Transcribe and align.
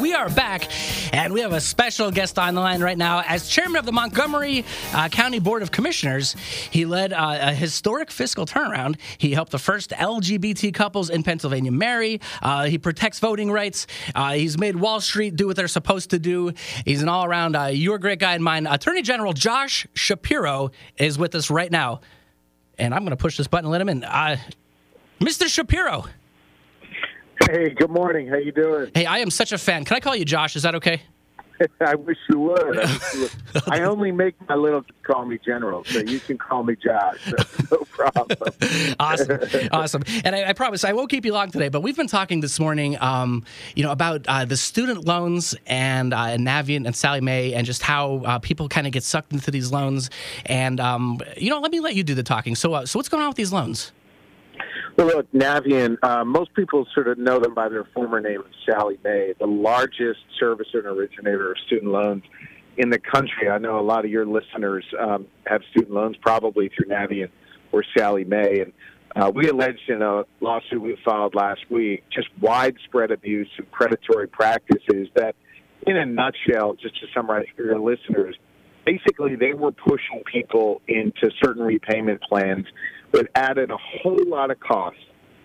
We 0.00 0.12
are 0.12 0.28
back, 0.28 0.68
and 1.14 1.32
we 1.32 1.40
have 1.42 1.52
a 1.52 1.60
special 1.60 2.10
guest 2.10 2.36
on 2.36 2.56
the 2.56 2.60
line 2.60 2.82
right 2.82 2.98
now. 2.98 3.22
As 3.28 3.48
chairman 3.48 3.76
of 3.76 3.86
the 3.86 3.92
Montgomery 3.92 4.64
uh, 4.92 5.08
County 5.08 5.38
Board 5.38 5.62
of 5.62 5.70
Commissioners, 5.70 6.34
he 6.72 6.84
led 6.84 7.12
uh, 7.12 7.38
a 7.40 7.54
historic 7.54 8.10
fiscal 8.10 8.44
turnaround. 8.44 8.98
He 9.18 9.34
helped 9.34 9.52
the 9.52 9.58
first 9.60 9.90
LGBT 9.90 10.74
couples 10.74 11.10
in 11.10 11.22
Pennsylvania 11.22 11.70
marry. 11.70 12.20
Uh, 12.42 12.64
he 12.64 12.76
protects 12.76 13.20
voting 13.20 13.52
rights. 13.52 13.86
Uh, 14.16 14.32
he's 14.32 14.58
made 14.58 14.74
Wall 14.74 15.00
Street 15.00 15.36
do 15.36 15.46
what 15.46 15.54
they're 15.54 15.68
supposed 15.68 16.10
to 16.10 16.18
do. 16.18 16.50
He's 16.84 17.00
an 17.00 17.08
all 17.08 17.24
around, 17.24 17.54
uh, 17.54 17.66
you're 17.66 17.94
a 17.94 18.00
great 18.00 18.18
guy 18.18 18.34
in 18.34 18.42
mine. 18.42 18.66
Attorney 18.66 19.02
General 19.02 19.32
Josh 19.32 19.86
Shapiro 19.94 20.72
is 20.96 21.18
with 21.18 21.36
us 21.36 21.50
right 21.50 21.70
now, 21.70 22.00
and 22.78 22.92
I'm 22.92 23.02
going 23.02 23.16
to 23.16 23.16
push 23.16 23.36
this 23.36 23.46
button 23.46 23.66
and 23.66 23.70
let 23.70 23.80
him 23.80 23.88
in. 23.88 24.02
Uh, 24.02 24.38
Mr. 25.20 25.46
Shapiro. 25.46 26.06
Hey, 27.50 27.70
good 27.70 27.90
morning. 27.90 28.26
How 28.26 28.36
you 28.36 28.52
doing? 28.52 28.90
Hey, 28.94 29.04
I 29.04 29.18
am 29.18 29.30
such 29.30 29.52
a 29.52 29.58
fan. 29.58 29.84
Can 29.84 29.96
I 29.96 30.00
call 30.00 30.16
you 30.16 30.24
Josh? 30.24 30.56
Is 30.56 30.62
that 30.62 30.74
okay? 30.76 31.02
I 31.80 31.94
wish 31.94 32.16
you 32.30 32.38
would. 32.38 32.78
I, 32.78 32.98
you 33.12 33.20
would. 33.20 33.62
I 33.68 33.82
only 33.82 34.12
make 34.12 34.34
my 34.48 34.54
little 34.54 34.82
call 35.02 35.26
me 35.26 35.38
General, 35.44 35.84
so 35.84 35.98
you 35.98 36.20
can 36.20 36.38
call 36.38 36.62
me 36.62 36.74
Josh. 36.74 37.18
no 37.70 37.78
problem. 37.90 38.38
awesome, 38.98 39.40
awesome. 39.72 40.02
And 40.24 40.34
I, 40.34 40.48
I, 40.48 40.52
promise 40.54 40.84
I 40.84 40.94
won't 40.94 41.10
keep 41.10 41.26
you 41.26 41.34
long 41.34 41.50
today. 41.50 41.68
But 41.68 41.82
we've 41.82 41.96
been 41.96 42.06
talking 42.06 42.40
this 42.40 42.58
morning, 42.58 42.96
um, 43.00 43.44
you 43.76 43.82
know, 43.82 43.92
about 43.92 44.26
uh, 44.26 44.46
the 44.46 44.56
student 44.56 45.04
loans 45.04 45.54
and, 45.66 46.14
uh, 46.14 46.28
and 46.28 46.46
Navient 46.46 46.86
and 46.86 46.96
Sallie 46.96 47.20
Mae, 47.20 47.52
and 47.52 47.66
just 47.66 47.82
how 47.82 48.22
uh, 48.24 48.38
people 48.38 48.70
kind 48.70 48.86
of 48.86 48.92
get 48.94 49.02
sucked 49.02 49.34
into 49.34 49.50
these 49.50 49.70
loans. 49.70 50.08
And 50.46 50.80
um, 50.80 51.20
you 51.36 51.50
know, 51.50 51.60
let 51.60 51.70
me 51.70 51.80
let 51.80 51.94
you 51.94 52.04
do 52.04 52.14
the 52.14 52.22
talking. 52.22 52.54
So, 52.54 52.72
uh, 52.72 52.86
so 52.86 52.98
what's 52.98 53.10
going 53.10 53.22
on 53.22 53.28
with 53.28 53.36
these 53.36 53.52
loans? 53.52 53.92
Well, 54.96 55.08
look, 55.08 55.32
Navient, 55.32 55.96
uh, 56.04 56.24
most 56.24 56.54
people 56.54 56.86
sort 56.94 57.08
of 57.08 57.18
know 57.18 57.40
them 57.40 57.52
by 57.52 57.68
their 57.68 57.84
former 57.92 58.20
name 58.20 58.40
of 58.40 58.46
Sallie 58.64 59.00
Mae, 59.02 59.34
the 59.40 59.46
largest 59.46 60.20
servicer 60.40 60.74
and 60.76 60.86
originator 60.86 61.50
of 61.50 61.58
student 61.66 61.90
loans 61.90 62.22
in 62.76 62.90
the 62.90 63.00
country. 63.00 63.48
I 63.50 63.58
know 63.58 63.80
a 63.80 63.82
lot 63.82 64.04
of 64.04 64.10
your 64.12 64.24
listeners 64.24 64.84
um, 65.00 65.26
have 65.48 65.62
student 65.72 65.92
loans 65.92 66.16
probably 66.20 66.68
through 66.68 66.86
Navient 66.86 67.30
or 67.72 67.84
Sallie 67.96 68.24
Mae. 68.24 68.60
And 68.60 68.72
uh, 69.16 69.32
we 69.34 69.48
alleged 69.48 69.88
in 69.88 70.00
a 70.00 70.24
lawsuit 70.40 70.80
we 70.80 70.96
filed 71.04 71.34
last 71.34 71.68
week 71.70 72.04
just 72.12 72.28
widespread 72.40 73.10
abuse 73.10 73.50
of 73.58 73.68
predatory 73.72 74.28
practices 74.28 75.08
that, 75.16 75.34
in 75.88 75.96
a 75.96 76.06
nutshell, 76.06 76.74
just 76.74 77.00
to 77.00 77.06
summarize 77.12 77.46
for 77.56 77.64
your 77.64 77.80
listeners, 77.80 78.36
basically 78.86 79.34
they 79.34 79.54
were 79.54 79.72
pushing 79.72 80.22
people 80.30 80.82
into 80.86 81.30
certain 81.42 81.64
repayment 81.64 82.20
plans 82.22 82.66
that 83.14 83.28
added 83.36 83.70
a 83.70 83.76
whole 83.76 84.18
lot 84.26 84.50
of 84.50 84.58
cost 84.58 84.96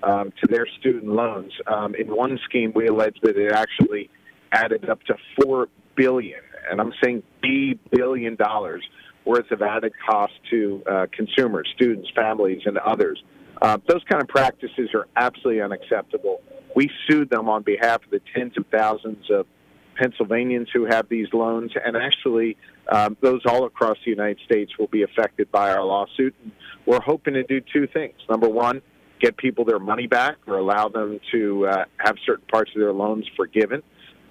um, 0.01 0.31
to 0.41 0.47
their 0.47 0.67
student 0.79 1.05
loans. 1.05 1.53
Um, 1.67 1.93
in 1.95 2.07
one 2.07 2.39
scheme, 2.45 2.73
we 2.75 2.87
alleged 2.87 3.19
that 3.21 3.37
it 3.37 3.51
actually 3.51 4.09
added 4.51 4.89
up 4.89 5.01
to 5.03 5.15
four 5.39 5.69
billion, 5.95 6.39
and 6.69 6.81
I'm 6.81 6.93
saying 7.03 7.23
B 7.41 7.79
billion 7.91 8.35
dollars 8.35 8.83
worth 9.25 9.51
of 9.51 9.61
added 9.61 9.93
cost 10.09 10.33
to 10.49 10.81
uh, 10.89 11.05
consumers, 11.11 11.69
students, 11.75 12.09
families, 12.15 12.61
and 12.65 12.77
others. 12.79 13.21
Uh, 13.61 13.77
those 13.87 14.01
kind 14.09 14.21
of 14.21 14.27
practices 14.27 14.89
are 14.95 15.07
absolutely 15.15 15.61
unacceptable. 15.61 16.41
We 16.75 16.89
sued 17.07 17.29
them 17.29 17.49
on 17.49 17.61
behalf 17.63 18.03
of 18.03 18.09
the 18.09 18.21
tens 18.33 18.53
of 18.57 18.65
thousands 18.71 19.29
of 19.29 19.45
Pennsylvanians 19.95 20.69
who 20.73 20.85
have 20.85 21.09
these 21.09 21.27
loans, 21.33 21.71
and 21.85 21.97
actually, 21.97 22.57
um, 22.89 23.17
those 23.21 23.41
all 23.45 23.65
across 23.65 23.97
the 24.05 24.09
United 24.11 24.39
States 24.45 24.71
will 24.79 24.87
be 24.87 25.03
affected 25.03 25.51
by 25.51 25.71
our 25.71 25.83
lawsuit. 25.83 26.33
We're 26.89 27.01
hoping 27.01 27.35
to 27.35 27.43
do 27.43 27.61
two 27.71 27.85
things. 27.85 28.15
Number 28.27 28.49
one, 28.49 28.81
get 29.21 29.37
people 29.37 29.63
their 29.63 29.77
money 29.77 30.07
back 30.07 30.37
or 30.47 30.57
allow 30.57 30.89
them 30.89 31.19
to 31.31 31.67
uh, 31.67 31.85
have 31.97 32.15
certain 32.25 32.47
parts 32.51 32.71
of 32.75 32.79
their 32.79 32.93
loans 32.93 33.29
forgiven. 33.37 33.83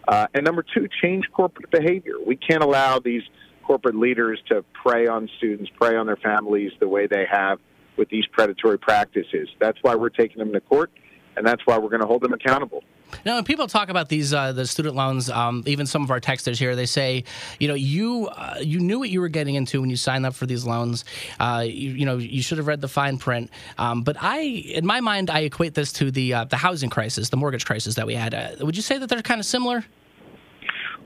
Uh, 0.08 0.26
and 0.34 0.44
number 0.44 0.64
two, 0.74 0.88
change 1.00 1.26
corporate 1.32 1.70
behavior. 1.70 2.14
We 2.26 2.34
can't 2.34 2.64
allow 2.64 2.98
these 2.98 3.22
corporate 3.64 3.94
leaders 3.94 4.42
to 4.48 4.64
prey 4.84 5.06
on 5.06 5.30
students, 5.38 5.70
prey 5.80 5.94
on 5.94 6.06
their 6.06 6.16
families 6.16 6.72
the 6.80 6.88
way 6.88 7.06
they 7.06 7.26
have 7.30 7.60
with 7.96 8.08
these 8.08 8.26
predatory 8.32 8.78
practices. 8.78 9.48
That's 9.60 9.78
why 9.82 9.94
we're 9.94 10.08
taking 10.08 10.38
them 10.38 10.52
to 10.52 10.60
court, 10.60 10.90
and 11.36 11.46
that's 11.46 11.62
why 11.64 11.78
we're 11.78 11.90
going 11.90 12.02
to 12.02 12.08
hold 12.08 12.22
them 12.22 12.32
accountable. 12.32 12.82
Now, 13.24 13.36
when 13.36 13.44
people 13.44 13.66
talk 13.66 13.88
about 13.88 14.08
these 14.08 14.32
uh, 14.32 14.52
the 14.52 14.66
student 14.66 14.96
loans, 14.96 15.30
um, 15.30 15.62
even 15.66 15.86
some 15.86 16.02
of 16.02 16.10
our 16.10 16.20
texters 16.20 16.58
here, 16.58 16.76
they 16.76 16.86
say, 16.86 17.24
you 17.58 17.68
know, 17.68 17.74
you 17.74 18.28
uh, 18.28 18.56
you 18.60 18.80
knew 18.80 18.98
what 18.98 19.10
you 19.10 19.20
were 19.20 19.28
getting 19.28 19.54
into 19.54 19.80
when 19.80 19.90
you 19.90 19.96
signed 19.96 20.26
up 20.26 20.34
for 20.34 20.46
these 20.46 20.64
loans. 20.64 21.04
Uh, 21.40 21.62
you, 21.64 21.90
you, 21.90 22.06
know, 22.06 22.16
you 22.16 22.42
should 22.42 22.58
have 22.58 22.66
read 22.66 22.80
the 22.80 22.88
fine 22.88 23.18
print. 23.18 23.50
Um, 23.78 24.02
but 24.02 24.16
I, 24.20 24.40
in 24.40 24.86
my 24.86 25.00
mind, 25.00 25.30
I 25.30 25.40
equate 25.40 25.74
this 25.74 25.92
to 25.94 26.10
the 26.10 26.34
uh, 26.34 26.44
the 26.44 26.56
housing 26.56 26.90
crisis, 26.90 27.28
the 27.30 27.36
mortgage 27.36 27.66
crisis 27.66 27.94
that 27.96 28.06
we 28.06 28.14
had. 28.14 28.34
Uh, 28.34 28.50
would 28.60 28.76
you 28.76 28.82
say 28.82 28.98
that 28.98 29.08
they're 29.08 29.22
kind 29.22 29.40
of 29.40 29.46
similar? 29.46 29.84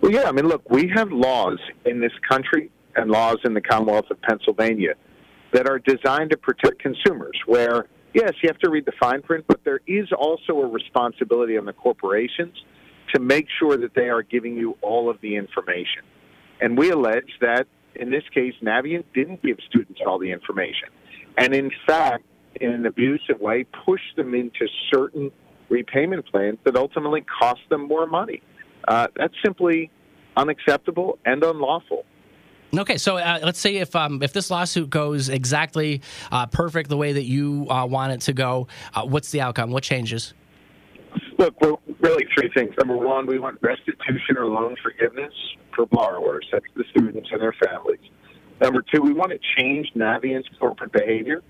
Well, 0.00 0.12
yeah. 0.12 0.28
I 0.28 0.32
mean, 0.32 0.48
look, 0.48 0.68
we 0.70 0.88
have 0.94 1.12
laws 1.12 1.58
in 1.84 2.00
this 2.00 2.12
country 2.28 2.70
and 2.96 3.10
laws 3.10 3.38
in 3.44 3.54
the 3.54 3.60
Commonwealth 3.60 4.10
of 4.10 4.20
Pennsylvania 4.22 4.94
that 5.52 5.68
are 5.68 5.78
designed 5.78 6.30
to 6.30 6.36
protect 6.36 6.78
consumers, 6.78 7.38
where 7.46 7.86
yes, 8.14 8.32
you 8.42 8.48
have 8.48 8.58
to 8.58 8.70
read 8.70 8.84
the 8.84 8.92
fine 9.00 9.22
print, 9.22 9.44
but 9.46 9.64
there 9.64 9.80
is 9.86 10.08
also 10.16 10.60
a 10.60 10.66
responsibility 10.66 11.56
on 11.56 11.64
the 11.64 11.72
corporations 11.72 12.56
to 13.14 13.20
make 13.20 13.46
sure 13.58 13.76
that 13.76 13.94
they 13.94 14.08
are 14.08 14.22
giving 14.22 14.56
you 14.56 14.76
all 14.80 15.10
of 15.10 15.20
the 15.20 15.36
information. 15.36 16.02
And 16.60 16.78
we 16.78 16.90
allege 16.90 17.30
that 17.40 17.66
in 17.94 18.10
this 18.10 18.22
case, 18.32 18.54
Navient 18.62 19.04
didn't 19.14 19.42
give 19.42 19.58
students 19.68 20.00
all 20.06 20.18
the 20.18 20.30
information. 20.30 20.88
And 21.36 21.54
in 21.54 21.70
fact, 21.86 22.24
in 22.60 22.70
an 22.70 22.86
abusive 22.86 23.40
way, 23.40 23.64
pushed 23.84 24.16
them 24.16 24.34
into 24.34 24.66
certain 24.92 25.30
repayment 25.68 26.26
plans 26.26 26.58
that 26.64 26.76
ultimately 26.76 27.22
cost 27.22 27.60
them 27.70 27.88
more 27.88 28.06
money. 28.06 28.42
Uh, 28.86 29.08
that's 29.16 29.34
simply 29.44 29.90
unacceptable 30.36 31.18
and 31.24 31.42
unlawful. 31.42 32.04
Okay, 32.74 32.96
so 32.96 33.18
uh, 33.18 33.38
let's 33.42 33.60
say 33.60 33.76
if 33.76 33.94
um, 33.94 34.22
if 34.22 34.32
this 34.32 34.50
lawsuit 34.50 34.88
goes 34.88 35.28
exactly 35.28 36.00
uh, 36.30 36.46
perfect 36.46 36.88
the 36.88 36.96
way 36.96 37.12
that 37.12 37.24
you 37.24 37.66
uh, 37.68 37.84
want 37.84 38.12
it 38.12 38.22
to 38.22 38.32
go, 38.32 38.66
uh, 38.94 39.04
what's 39.04 39.30
the 39.30 39.42
outcome? 39.42 39.70
What 39.70 39.82
changes? 39.82 40.32
Look, 41.36 41.60
we're 41.60 41.76
really 42.00 42.26
three 42.34 42.50
things. 42.54 42.74
Number 42.78 42.96
one, 42.96 43.26
we 43.26 43.38
want 43.38 43.58
restitution 43.60 44.38
or 44.38 44.46
loan 44.46 44.76
forgiveness 44.82 45.34
for 45.74 45.84
borrowers, 45.84 46.46
that's 46.50 46.64
the 46.74 46.84
students 46.90 47.28
and 47.30 47.42
their 47.42 47.54
families. 47.62 48.00
Number 48.60 48.82
two, 48.82 49.02
we 49.02 49.12
want 49.12 49.32
to 49.32 49.38
change 49.58 49.90
Navient's 49.94 50.48
corporate 50.58 50.92
behavior 50.92 51.42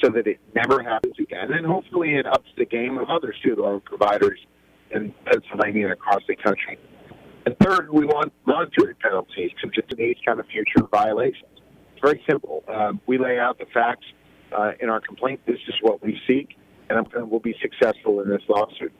so 0.00 0.10
that 0.10 0.28
it 0.28 0.38
never 0.54 0.80
happens 0.80 1.14
again, 1.18 1.52
and 1.52 1.66
hopefully 1.66 2.14
it 2.14 2.26
ups 2.26 2.48
the 2.56 2.64
game 2.64 2.98
of 2.98 3.10
other 3.10 3.34
student 3.40 3.60
loan 3.62 3.80
providers 3.80 4.38
in 4.92 5.12
Pennsylvania 5.24 5.84
and 5.84 5.92
across 5.92 6.22
the 6.28 6.36
country. 6.36 6.78
And 7.48 7.58
third, 7.60 7.90
we 7.90 8.04
want 8.04 8.30
monetary 8.44 8.94
penalties 8.96 9.52
consistent 9.58 9.88
with 9.88 9.98
these 9.98 10.16
kind 10.22 10.38
of 10.38 10.44
future 10.48 10.86
violations. 10.92 11.48
It's 11.54 12.02
very 12.02 12.22
simple. 12.28 12.62
Um, 12.68 13.00
we 13.06 13.16
lay 13.16 13.38
out 13.38 13.58
the 13.58 13.64
facts 13.72 14.04
uh, 14.52 14.72
in 14.80 14.90
our 14.90 15.00
complaint. 15.00 15.40
This 15.46 15.56
is 15.66 15.74
what 15.80 16.02
we 16.02 16.20
seek, 16.26 16.58
and 16.90 17.06
we'll 17.14 17.40
be 17.40 17.56
successful 17.62 18.20
in 18.20 18.28
this 18.28 18.42
lawsuit. 18.50 18.92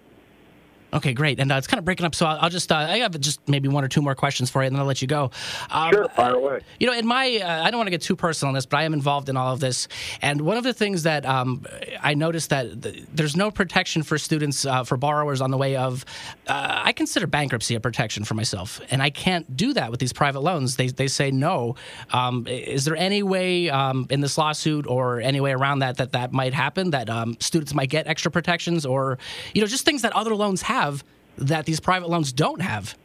Okay, 0.93 1.13
great. 1.13 1.39
And 1.39 1.53
uh, 1.53 1.57
it's 1.57 1.67
kind 1.67 1.79
of 1.79 1.85
breaking 1.85 2.07
up, 2.07 2.15
so 2.15 2.25
I'll, 2.25 2.39
I'll 2.43 2.51
just 2.51 2.73
uh, 2.73 2.77
I 2.77 2.99
have 2.99 3.19
just 3.21 3.47
maybe 3.47 3.69
one 3.69 3.85
or 3.85 3.89
two 3.89 4.01
more 4.01 4.15
questions 4.15 4.49
for 4.49 4.63
you, 4.63 4.69
and 4.69 4.75
then 4.75 4.81
I'll 4.81 4.87
let 4.87 5.03
you 5.03 5.09
go. 5.09 5.31
Um, 5.71 5.93
sure, 5.93 6.09
fire 6.09 6.35
away. 6.35 6.61
You 6.81 6.87
know, 6.87 6.95
in 6.95 7.07
my 7.07 7.41
uh, 7.43 7.63
I 7.65 7.71
don't 7.71 7.79
want 7.79 7.89
to 7.89 7.91
get 7.91 8.01
too 8.01 8.17
personal 8.17 8.49
on 8.49 8.55
this, 8.55 8.65
but 8.65 8.79
I 8.79 8.85
am 8.85 8.95
involved 8.95 9.29
in 9.29 9.37
all 9.37 9.53
of 9.53 9.61
this, 9.61 9.87
and 10.23 10.41
one 10.41 10.57
of 10.57 10.65
the 10.65 10.73
things 10.73 11.03
that 11.03 11.27
um, 11.27 11.67
I 12.03 12.15
noticed 12.15 12.49
that 12.51 12.83
th- 12.83 13.05
there's 13.13 13.37
no 13.37 13.51
protection 13.51 14.03
for 14.03 14.17
students 14.17 14.65
uh, 14.65 14.83
for 14.85 14.97
borrowers 14.97 15.43
on 15.43 15.51
the 15.51 15.59
way 15.59 15.77
of 15.77 16.07
uh, 16.47 16.81
I 16.85 16.93
consider 16.93 17.27
bankruptcy 17.27 17.75
a 17.75 17.81
protection 17.81 18.25
for 18.25 18.33
myself, 18.33 18.81
and 18.91 19.03
I 19.03 19.11
can't 19.11 19.57
do 19.57 19.75
that 19.75 19.91
with 19.91 20.01
these 20.01 20.15
private 20.15 20.41
loans. 20.41 20.77
They 20.77 20.89
they 20.89 21.09
say 21.09 21.31
no. 21.31 21.75
Um, 22.13 22.47
is 22.47 22.87
there 22.87 22.97
any 22.97 23.23
way 23.23 23.69
um, 23.69 24.07
in 24.09 24.23
this 24.23 24.39
lawsuit 24.39 24.87
or 24.87 25.21
any 25.21 25.43
way 25.43 25.53
around 25.53 25.81
that 25.81 25.99
that 25.99 26.13
that 26.13 26.33
might 26.33 26.55
happen 26.55 26.91
that 26.91 27.11
um, 27.11 27.37
students 27.41 27.75
might 27.75 27.91
get 27.91 28.07
extra 28.07 28.31
protections 28.31 28.87
or 28.87 29.19
you 29.53 29.61
know 29.61 29.67
just 29.67 29.85
things 29.85 30.01
that 30.01 30.15
other 30.15 30.35
loans 30.35 30.63
have? 30.63 30.78
Have 30.79 31.05
that 31.37 31.67
these 31.67 31.81
private 31.81 32.09
loans 32.09 32.33
don't 32.33 32.61
have? 32.61 32.97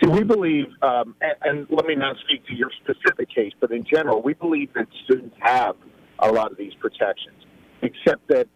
See, 0.00 0.08
we 0.08 0.22
believe, 0.22 0.66
um, 0.82 1.16
and, 1.20 1.34
and, 1.42 1.66
let 1.70 1.86
me 1.86 1.96
not 1.96 2.16
speak 2.24 2.46
to 2.46 2.54
your 2.54 2.70
specific 2.84 3.28
case, 3.34 3.52
but 3.60 3.72
in 3.72 3.84
general, 3.84 4.22
we 4.22 4.34
believe 4.34 4.72
that 4.74 4.86
students 5.04 5.34
have 5.40 5.74
a 6.20 6.30
lot 6.30 6.52
of 6.52 6.58
these 6.58 6.74
protections, 6.74 7.36
except 7.82 8.28
that 8.28 8.46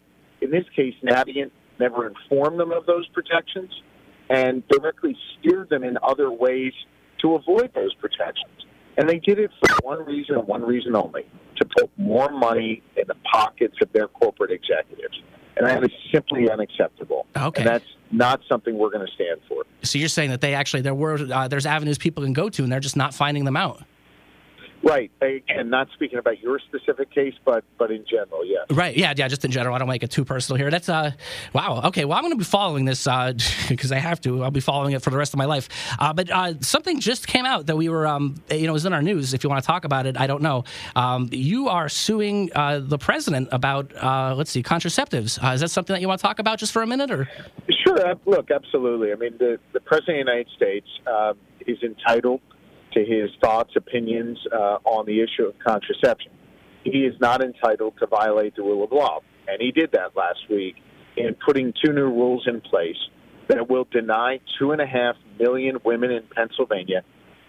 in 0.40 0.50
this 0.50 0.64
case, 0.76 0.94
Navient 1.02 1.50
never 1.80 2.06
informed 2.06 2.60
them 2.60 2.70
of 2.70 2.86
those 2.86 3.08
protections, 3.08 3.70
and 4.30 4.62
directly 4.68 5.16
steered 5.38 5.68
them 5.68 5.82
in 5.82 5.98
other 6.02 6.30
ways 6.30 6.72
to 7.22 7.34
avoid 7.34 7.72
those 7.74 7.94
protections. 7.94 8.66
And 8.96 9.08
they 9.08 9.18
did 9.18 9.38
it 9.38 9.50
for 9.60 9.74
one 9.82 10.04
reason 10.04 10.36
and 10.36 10.46
one 10.46 10.62
reason 10.62 10.94
only 10.94 11.24
to 11.56 11.64
put 11.64 11.90
more 11.96 12.30
money 12.30 12.82
in 12.96 13.04
the 13.08 13.16
pockets 13.32 13.76
of 13.82 13.92
their 13.92 14.08
corporate 14.08 14.50
executives. 14.50 15.20
And 15.56 15.66
that 15.66 15.82
is 15.82 15.90
simply 16.12 16.50
unacceptable. 16.50 17.26
Okay. 17.36 17.62
And 17.62 17.70
that's 17.70 17.84
not 18.12 18.40
something 18.48 18.78
we're 18.78 18.90
going 18.90 19.06
to 19.06 19.12
stand 19.12 19.40
for. 19.48 19.64
So 19.82 19.98
you're 19.98 20.08
saying 20.08 20.30
that 20.30 20.40
they 20.40 20.54
actually 20.54 20.82
there 20.82 20.94
were 20.94 21.18
uh, 21.32 21.48
there's 21.48 21.66
avenues 21.66 21.98
people 21.98 22.22
can 22.22 22.32
go 22.32 22.48
to 22.50 22.62
and 22.62 22.70
they're 22.70 22.80
just 22.80 22.96
not 22.96 23.14
finding 23.14 23.44
them 23.44 23.56
out. 23.56 23.82
Right. 24.82 25.10
Again, 25.20 25.70
not 25.70 25.88
speaking 25.94 26.18
about 26.18 26.40
your 26.40 26.58
specific 26.58 27.10
case, 27.10 27.34
but 27.44 27.64
but 27.78 27.90
in 27.90 28.04
general, 28.08 28.44
yes. 28.44 28.66
Right. 28.70 28.96
Yeah. 28.96 29.14
Yeah. 29.16 29.28
Just 29.28 29.44
in 29.44 29.50
general, 29.50 29.74
I 29.74 29.78
don't 29.78 29.88
make 29.88 30.02
it 30.02 30.10
too 30.10 30.24
personal 30.24 30.58
here. 30.58 30.70
That's 30.70 30.88
uh, 30.88 31.12
wow. 31.52 31.82
Okay. 31.84 32.04
Well, 32.04 32.18
I'm 32.18 32.24
going 32.24 32.32
to 32.32 32.38
be 32.38 32.44
following 32.44 32.84
this 32.84 33.04
because 33.04 33.92
uh, 33.92 33.94
I 33.96 33.98
have 33.98 34.20
to. 34.22 34.42
I'll 34.42 34.50
be 34.50 34.60
following 34.60 34.92
it 34.92 35.02
for 35.02 35.10
the 35.10 35.16
rest 35.16 35.34
of 35.34 35.38
my 35.38 35.44
life. 35.44 35.68
Uh, 35.98 36.12
but 36.12 36.30
uh, 36.30 36.54
something 36.60 36.98
just 36.98 37.28
came 37.28 37.46
out 37.46 37.66
that 37.66 37.76
we 37.76 37.88
were, 37.88 38.06
um, 38.06 38.42
you 38.50 38.66
know, 38.66 38.72
was 38.72 38.84
in 38.84 38.92
our 38.92 39.02
news. 39.02 39.34
If 39.34 39.44
you 39.44 39.50
want 39.50 39.62
to 39.62 39.66
talk 39.66 39.84
about 39.84 40.06
it, 40.06 40.18
I 40.18 40.26
don't 40.26 40.42
know. 40.42 40.64
Um, 40.96 41.28
you 41.30 41.68
are 41.68 41.88
suing 41.88 42.50
uh, 42.54 42.80
the 42.80 42.98
president 42.98 43.48
about, 43.52 43.92
uh, 44.02 44.34
let's 44.36 44.50
see, 44.50 44.62
contraceptives. 44.62 45.42
Uh, 45.42 45.52
is 45.52 45.60
that 45.60 45.70
something 45.70 45.94
that 45.94 46.00
you 46.00 46.08
want 46.08 46.20
to 46.20 46.26
talk 46.26 46.38
about 46.40 46.58
just 46.58 46.72
for 46.72 46.82
a 46.82 46.86
minute, 46.86 47.10
or? 47.10 47.28
Sure. 47.70 48.14
Look, 48.26 48.50
absolutely. 48.50 49.12
I 49.12 49.14
mean, 49.14 49.36
the 49.38 49.60
the 49.72 49.80
president 49.80 50.20
of 50.20 50.26
the 50.26 50.32
United 50.32 50.52
States 50.56 50.88
um, 51.06 51.38
is 51.66 51.82
entitled 51.82 52.40
to 52.94 53.04
his 53.04 53.30
thoughts, 53.40 53.72
opinions 53.76 54.38
uh, 54.52 54.78
on 54.84 55.06
the 55.06 55.20
issue 55.20 55.44
of 55.44 55.54
contraception. 55.58 56.32
He 56.84 57.04
is 57.04 57.14
not 57.20 57.42
entitled 57.42 57.94
to 58.00 58.06
violate 58.06 58.56
the 58.56 58.62
rule 58.62 58.84
of 58.84 58.92
law, 58.92 59.20
and 59.48 59.60
he 59.60 59.70
did 59.70 59.92
that 59.92 60.16
last 60.16 60.40
week 60.50 60.76
in 61.16 61.36
putting 61.46 61.72
two 61.84 61.92
new 61.92 62.06
rules 62.06 62.44
in 62.46 62.60
place 62.60 62.96
that 63.48 63.68
will 63.68 63.86
deny 63.90 64.40
two 64.58 64.72
and 64.72 64.80
a 64.80 64.86
half 64.86 65.16
million 65.38 65.78
women 65.84 66.10
in 66.10 66.22
Pennsylvania 66.34 67.02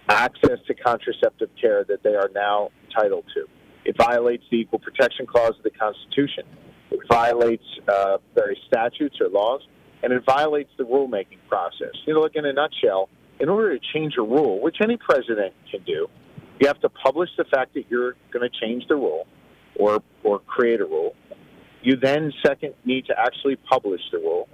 access 0.10 0.60
to 0.68 0.74
contraceptive 0.74 1.50
care 1.60 1.84
that 1.86 2.04
they 2.04 2.16
are 2.16 2.30
now 2.36 2.70
entitled 2.88 3.26
to. 3.34 3.46
It 3.86 3.96
violates 3.98 4.44
the 4.52 4.58
Equal 4.58 4.80
Protection 4.80 5.26
Clause 5.26 5.54
of 5.58 5.64
the 5.64 5.72
Constitution. 5.72 6.44
It 6.92 7.00
violates 7.10 7.64
uh, 7.88 8.18
various 8.36 8.60
statutes 8.68 9.18
or 9.22 9.30
laws, 9.30 9.62
and 10.04 10.14
it 10.14 10.24
violates 10.26 10.72
the 10.78 10.84
rulemaking 10.84 11.40
process. 11.48 11.96
You 12.06 12.14
know, 12.14 12.22
look, 12.22 12.36
in 12.36 12.46
a 12.46 12.54
nutshell, 12.54 13.10
in 13.40 13.50
order 13.50 13.78
to 13.78 13.86
change 13.94 14.14
a 14.18 14.22
rule, 14.22 14.62
which 14.62 14.78
any 14.82 14.98
president 14.98 15.54
can 15.70 15.84
do, 15.84 16.08
you 16.60 16.68
have 16.68 16.80
to 16.82 16.90
publish 16.90 17.30
the 17.38 17.46
fact 17.46 17.74
that 17.74 17.86
you're 17.90 18.14
going 18.32 18.48
to 18.50 18.60
change 18.62 18.84
the 18.88 18.96
rule 18.96 19.28
or, 19.76 20.02
or 20.24 20.40
create 20.40 20.80
a 20.80 20.86
rule. 20.86 21.16
You 21.82 21.98
then, 21.98 22.32
second, 22.46 22.76
need 22.86 23.06
to 23.08 23.16
actually 23.20 23.58
publish 23.58 24.02
the 24.12 24.20
rule. 24.20 24.48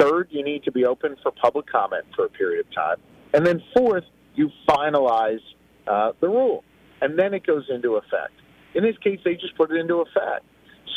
Third, 0.00 0.28
you 0.30 0.42
need 0.44 0.64
to 0.64 0.72
be 0.72 0.84
open 0.84 1.16
for 1.22 1.30
public 1.30 1.66
comment 1.70 2.04
for 2.14 2.24
a 2.24 2.28
period 2.28 2.66
of 2.66 2.74
time. 2.74 2.96
And 3.32 3.46
then 3.46 3.62
fourth, 3.76 4.04
you 4.34 4.50
finalize 4.68 5.40
uh, 5.86 6.12
the 6.20 6.28
rule. 6.28 6.64
And 7.00 7.18
then 7.18 7.34
it 7.34 7.46
goes 7.46 7.64
into 7.70 7.96
effect. 7.96 8.32
In 8.74 8.82
this 8.82 8.96
case, 8.98 9.20
they 9.24 9.34
just 9.34 9.56
put 9.56 9.70
it 9.70 9.76
into 9.76 9.96
effect. 9.96 10.44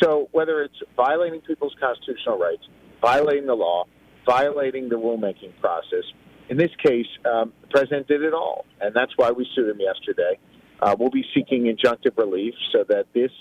So 0.01 0.29
whether 0.31 0.63
it's 0.63 0.75
violating 0.95 1.41
people's 1.41 1.75
constitutional 1.79 2.37
rights, 2.37 2.63
violating 3.01 3.45
the 3.45 3.53
law, 3.53 3.85
violating 4.25 4.89
the 4.89 4.95
rulemaking 4.95 5.59
process, 5.59 6.03
in 6.49 6.57
this 6.57 6.71
case, 6.83 7.05
um, 7.31 7.53
the 7.61 7.67
president 7.67 8.07
did 8.07 8.23
it 8.23 8.33
all, 8.33 8.65
and 8.81 8.95
that's 8.95 9.11
why 9.15 9.31
we 9.31 9.47
sued 9.55 9.69
him 9.69 9.79
yesterday. 9.79 10.37
Uh, 10.81 10.95
we'll 10.97 11.11
be 11.11 11.25
seeking 11.33 11.63
injunctive 11.63 12.17
relief 12.17 12.53
so 12.71 12.83
that 12.89 13.05
this 13.13 13.31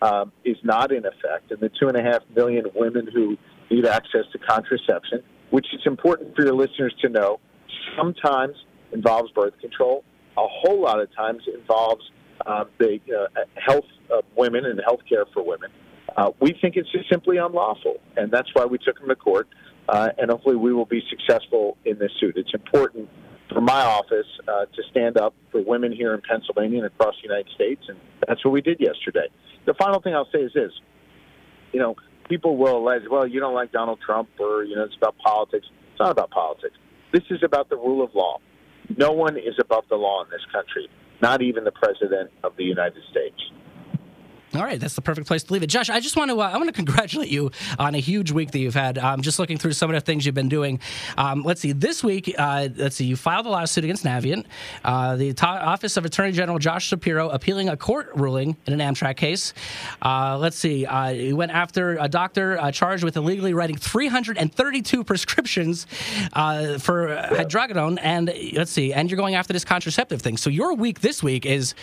um, 0.00 0.32
is 0.44 0.56
not 0.62 0.90
in 0.90 1.04
effect, 1.04 1.50
and 1.50 1.60
the 1.60 1.70
two 1.80 1.88
and 1.88 1.96
a 1.96 2.02
half 2.02 2.22
million 2.34 2.64
women 2.74 3.06
who 3.12 3.36
need 3.70 3.86
access 3.86 4.24
to 4.32 4.38
contraception, 4.38 5.22
which 5.50 5.66
is 5.74 5.80
important 5.84 6.34
for 6.34 6.44
your 6.44 6.54
listeners 6.54 6.94
to 7.02 7.08
know, 7.08 7.38
sometimes 7.96 8.56
involves 8.92 9.30
birth 9.32 9.58
control. 9.60 10.04
A 10.36 10.46
whole 10.46 10.80
lot 10.80 11.00
of 11.00 11.14
times 11.14 11.42
involves 11.52 12.02
um, 12.46 12.66
the 12.78 12.98
uh, 13.14 13.40
health 13.54 13.84
of 14.10 14.24
women 14.36 14.64
and 14.64 14.80
health 14.84 15.00
care 15.08 15.24
for 15.32 15.44
women. 15.44 15.70
Uh, 16.16 16.30
we 16.40 16.56
think 16.60 16.76
it's 16.76 16.90
just 16.92 17.08
simply 17.10 17.38
unlawful, 17.38 17.96
and 18.16 18.30
that's 18.30 18.48
why 18.54 18.64
we 18.64 18.78
took 18.78 18.98
him 19.00 19.08
to 19.08 19.16
court 19.16 19.48
uh, 19.88 20.10
and 20.18 20.30
hopefully 20.30 20.56
we 20.56 20.72
will 20.72 20.86
be 20.86 21.02
successful 21.10 21.76
in 21.84 21.98
this 21.98 22.10
suit. 22.20 22.36
It's 22.36 22.54
important 22.54 23.08
for 23.52 23.60
my 23.60 23.82
office 23.82 24.26
uh, 24.48 24.66
to 24.66 24.82
stand 24.90 25.16
up 25.16 25.34
for 25.52 25.62
women 25.62 25.92
here 25.92 26.14
in 26.14 26.22
Pennsylvania 26.22 26.78
and 26.78 26.86
across 26.86 27.14
the 27.22 27.28
United 27.28 27.52
States, 27.54 27.82
and 27.88 27.98
that's 28.26 28.44
what 28.44 28.52
we 28.52 28.60
did 28.60 28.80
yesterday. 28.80 29.28
The 29.66 29.74
final 29.74 30.00
thing 30.00 30.14
I'll 30.14 30.28
say 30.32 30.40
is 30.40 30.52
this: 30.54 30.72
you 31.72 31.80
know, 31.80 31.96
people 32.28 32.56
will 32.56 32.78
allege, 32.78 33.02
well, 33.10 33.26
you 33.26 33.40
don't 33.40 33.54
like 33.54 33.72
Donald 33.72 33.98
Trump, 34.04 34.28
or 34.38 34.64
you 34.64 34.76
know, 34.76 34.84
it's 34.84 34.96
about 34.96 35.16
politics. 35.18 35.66
It's 35.90 36.00
not 36.00 36.10
about 36.10 36.30
politics. 36.30 36.76
This 37.12 37.22
is 37.30 37.42
about 37.44 37.68
the 37.70 37.76
rule 37.76 38.02
of 38.04 38.14
law. 38.14 38.38
No 38.96 39.12
one 39.12 39.36
is 39.36 39.54
above 39.60 39.84
the 39.88 39.96
law 39.96 40.24
in 40.24 40.30
this 40.30 40.44
country, 40.52 40.88
not 41.22 41.42
even 41.42 41.64
the 41.64 41.72
president 41.72 42.30
of 42.42 42.56
the 42.56 42.64
United 42.64 43.02
States. 43.10 43.40
All 44.54 44.62
right, 44.62 44.78
that's 44.78 44.94
the 44.94 45.02
perfect 45.02 45.26
place 45.26 45.42
to 45.42 45.52
leave 45.52 45.64
it, 45.64 45.66
Josh. 45.66 45.90
I 45.90 45.98
just 45.98 46.16
want 46.16 46.30
to 46.30 46.40
uh, 46.40 46.48
I 46.48 46.56
want 46.56 46.68
to 46.68 46.72
congratulate 46.72 47.28
you 47.28 47.50
on 47.76 47.96
a 47.96 47.98
huge 47.98 48.30
week 48.30 48.52
that 48.52 48.60
you've 48.60 48.74
had. 48.74 48.98
Um, 48.98 49.20
just 49.20 49.40
looking 49.40 49.58
through 49.58 49.72
some 49.72 49.90
of 49.90 49.94
the 49.94 50.00
things 50.00 50.24
you've 50.24 50.34
been 50.34 50.48
doing. 50.48 50.78
Um, 51.18 51.42
let's 51.42 51.60
see, 51.60 51.72
this 51.72 52.04
week, 52.04 52.32
uh, 52.38 52.68
let's 52.76 52.94
see, 52.94 53.04
you 53.04 53.16
filed 53.16 53.46
a 53.46 53.48
lawsuit 53.48 53.82
against 53.82 54.04
Navient. 54.04 54.44
Uh, 54.84 55.16
the 55.16 55.34
Office 55.42 55.96
of 55.96 56.04
Attorney 56.04 56.30
General 56.30 56.60
Josh 56.60 56.86
Shapiro 56.86 57.30
appealing 57.30 57.68
a 57.68 57.76
court 57.76 58.10
ruling 58.14 58.56
in 58.66 58.78
an 58.78 58.94
Amtrak 58.94 59.16
case. 59.16 59.54
Uh, 60.02 60.38
let's 60.38 60.56
see, 60.56 60.86
uh, 60.86 61.08
you 61.08 61.34
went 61.34 61.50
after 61.50 61.96
a 61.98 62.08
doctor 62.08 62.56
uh, 62.60 62.70
charged 62.70 63.02
with 63.02 63.16
illegally 63.16 63.54
writing 63.54 63.76
332 63.76 65.02
prescriptions 65.02 65.86
for 66.32 67.08
hydrocodone, 67.32 67.98
and 68.00 68.32
let's 68.52 68.70
see, 68.70 68.92
and 68.92 69.10
you're 69.10 69.18
going 69.18 69.34
after 69.34 69.52
this 69.52 69.64
contraceptive 69.64 70.22
thing. 70.22 70.36
So 70.36 70.48
your 70.48 70.74
week 70.74 71.00
this 71.00 71.24
week 71.24 71.44
is 71.44 71.74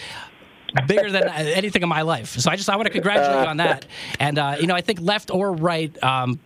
bigger 0.87 1.11
than 1.11 1.27
anything 1.27 1.83
in 1.83 1.89
my 1.89 2.01
life. 2.01 2.39
So 2.39 2.49
I 2.51 2.55
just 2.55 2.69
I 2.69 2.75
want 2.75 2.87
to 2.87 2.93
congratulate 2.93 3.43
you 3.43 3.49
on 3.49 3.57
that. 3.57 3.85
And 4.19 4.37
uh, 4.37 4.57
you 4.59 4.67
know, 4.67 4.75
I 4.75 4.81
think 4.81 5.01
left 5.01 5.31
or 5.31 5.53
right. 5.53 6.01
Um, 6.03 6.39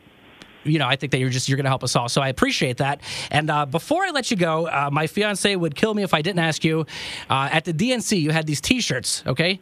you 0.63 0.79
know, 0.79 0.87
I 0.87 0.95
think 0.95 1.11
that 1.11 1.19
you're 1.19 1.29
just 1.29 1.47
you're 1.47 1.57
going 1.57 1.65
to 1.65 1.69
help 1.69 1.83
us 1.83 1.95
all. 1.95 2.09
So 2.09 2.21
I 2.21 2.29
appreciate 2.29 2.77
that. 2.77 3.01
And 3.31 3.49
uh, 3.49 3.65
before 3.65 4.03
I 4.03 4.09
let 4.09 4.31
you 4.31 4.37
go, 4.37 4.67
uh, 4.67 4.89
my 4.91 5.07
fiance 5.07 5.55
would 5.55 5.75
kill 5.75 5.93
me 5.93 6.03
if 6.03 6.13
I 6.13 6.21
didn't 6.21 6.39
ask 6.39 6.63
you. 6.63 6.85
Uh, 7.29 7.49
at 7.51 7.65
the 7.65 7.73
DNC, 7.73 8.19
you 8.19 8.31
had 8.31 8.47
these 8.47 8.61
T-shirts. 8.61 9.23
Okay, 9.27 9.59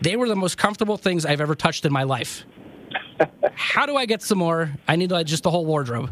they 0.00 0.16
were 0.16 0.28
the 0.28 0.36
most 0.36 0.56
comfortable 0.56 0.96
things 0.96 1.26
I've 1.26 1.40
ever 1.40 1.54
touched 1.54 1.84
in 1.84 1.92
my 1.92 2.04
life. 2.04 2.44
How 3.54 3.84
do 3.84 3.96
I 3.96 4.06
get 4.06 4.22
some 4.22 4.38
more? 4.38 4.72
I 4.86 4.96
need 4.96 5.10
like, 5.10 5.26
just 5.26 5.42
the 5.42 5.50
whole 5.50 5.66
wardrobe. 5.66 6.10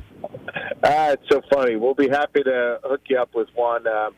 Ah, 0.84 1.10
it's 1.10 1.22
so 1.30 1.40
funny. 1.52 1.76
We'll 1.76 1.94
be 1.94 2.08
happy 2.08 2.42
to 2.42 2.80
hook 2.84 3.02
you 3.08 3.18
up 3.18 3.34
with 3.34 3.48
one. 3.54 3.86
Um, 3.86 4.14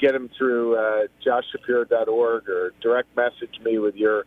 get 0.00 0.12
them 0.12 0.30
through 0.36 0.76
uh, 0.76 1.06
joshshapiro.org 1.24 2.48
or 2.48 2.72
direct 2.80 3.14
message 3.16 3.60
me 3.62 3.78
with 3.78 3.94
your 3.94 4.24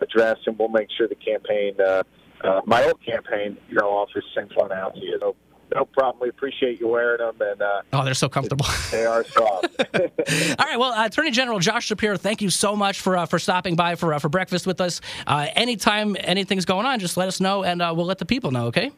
address, 0.00 0.38
and 0.46 0.58
we'll 0.58 0.68
make 0.68 0.88
sure 0.96 1.08
the 1.08 1.14
campaign, 1.14 1.74
uh, 1.80 2.02
uh, 2.42 2.60
my 2.66 2.84
old 2.84 3.04
campaign, 3.04 3.56
your 3.68 3.84
office 3.84 4.24
sends 4.34 4.54
one 4.56 4.72
out 4.72 4.94
to 4.94 5.00
you. 5.00 5.18
So 5.20 5.36
no 5.74 5.84
problem. 5.84 6.20
We 6.20 6.28
appreciate 6.28 6.80
you 6.80 6.88
wearing 6.88 7.18
them, 7.18 7.36
and 7.40 7.62
uh, 7.62 7.82
oh, 7.92 8.04
they're 8.04 8.14
so 8.14 8.28
comfortable. 8.28 8.66
They 8.90 9.06
are 9.06 9.24
soft. 9.24 9.68
All 9.94 10.66
right. 10.66 10.78
Well, 10.78 10.92
uh, 10.92 11.06
Attorney 11.06 11.30
General 11.30 11.58
Josh 11.58 11.86
Shapiro, 11.86 12.18
thank 12.18 12.42
you 12.42 12.50
so 12.50 12.76
much 12.76 13.00
for 13.00 13.16
uh, 13.16 13.26
for 13.26 13.38
stopping 13.38 13.74
by 13.74 13.94
for 13.94 14.12
uh, 14.12 14.18
for 14.18 14.28
breakfast 14.28 14.66
with 14.66 14.82
us. 14.82 15.00
Uh, 15.26 15.46
anytime 15.56 16.14
anything's 16.20 16.66
going 16.66 16.84
on, 16.84 16.98
just 16.98 17.16
let 17.16 17.26
us 17.28 17.40
know, 17.40 17.64
and 17.64 17.80
uh, 17.80 17.92
we'll 17.96 18.04
let 18.04 18.18
the 18.18 18.26
people 18.26 18.50
know. 18.50 18.66
Okay. 18.66 18.90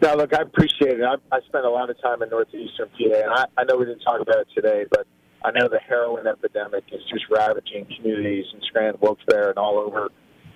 Now, 0.00 0.14
look, 0.14 0.32
I 0.32 0.42
appreciate 0.42 1.00
it. 1.00 1.02
I, 1.02 1.16
I 1.30 1.40
spent 1.40 1.64
a 1.64 1.70
lot 1.70 1.90
of 1.90 2.00
time 2.00 2.22
in 2.22 2.30
northeastern 2.30 2.88
PA, 2.88 3.04
and 3.04 3.30
I, 3.30 3.44
I 3.58 3.64
know 3.64 3.76
we 3.76 3.84
didn't 3.84 4.00
talk 4.00 4.20
about 4.20 4.38
it 4.38 4.48
today, 4.54 4.84
but 4.90 5.06
I 5.44 5.50
know 5.52 5.68
the 5.68 5.78
heroin 5.78 6.26
epidemic 6.26 6.84
is 6.92 7.00
just 7.10 7.24
ravaging 7.30 7.86
communities 7.96 8.46
in 8.52 8.60
Scranton, 8.62 9.00
Wilkes-Barre, 9.00 9.50
and 9.50 9.58
all 9.58 9.78
over 9.78 10.08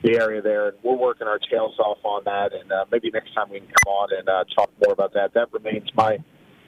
the 0.03 0.19
area 0.19 0.43
there. 0.43 0.69
And 0.69 0.77
we're 0.83 0.97
working 0.97 1.29
our 1.29 1.39
tails 1.39 1.79
off 1.79 1.99
on 2.03 2.25
that. 2.25 2.53
And 2.53 2.71
uh, 2.73 2.85
maybe 2.91 3.11
next 3.11 3.33
time 3.35 3.51
we 3.51 3.61
can 3.61 3.69
come 3.69 3.93
on 3.93 4.09
and 4.19 4.29
uh, 4.29 4.45
talk 4.57 4.71
more 4.85 4.93
about 4.93 5.15
that. 5.15 5.35
That 5.35 5.53
remains 5.53 5.89
my 5.95 6.19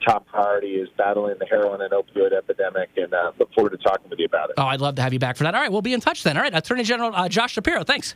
top 0.05 0.25
priority 0.27 0.75
is 0.75 0.87
battling 0.97 1.35
the 1.39 1.45
heroin 1.45 1.81
and 1.81 1.91
opioid 1.91 2.31
epidemic. 2.31 2.89
And 2.95 3.13
uh, 3.13 3.31
look 3.37 3.53
forward 3.53 3.71
to 3.71 3.77
talking 3.77 4.09
with 4.09 4.19
you 4.19 4.25
about 4.25 4.49
it. 4.49 4.55
Oh, 4.57 4.65
I'd 4.65 4.81
love 4.81 4.95
to 4.95 5.01
have 5.01 5.11
you 5.11 5.19
back 5.19 5.35
for 5.35 5.43
that. 5.43 5.53
All 5.53 5.61
right, 5.61 5.71
we'll 5.71 5.81
be 5.81 5.93
in 5.93 5.99
touch 5.99 6.23
then. 6.23 6.37
All 6.37 6.43
right, 6.43 6.55
Attorney 6.55 6.83
General 6.83 7.13
uh, 7.13 7.27
Josh 7.27 7.53
Shapiro, 7.53 7.83
thanks. 7.83 8.15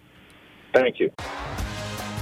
Thank 0.73 0.99
you. 0.99 1.11